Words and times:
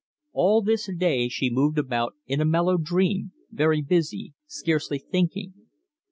All 0.33 0.63
this 0.63 0.89
day 0.97 1.29
she 1.29 1.45
had 1.45 1.53
moved 1.53 1.77
about 1.77 2.15
in 2.25 2.41
a 2.41 2.43
mellow 2.45 2.77
dream, 2.79 3.33
very 3.51 3.83
busy, 3.83 4.33
scarcely 4.47 4.97
thinking. 4.97 5.53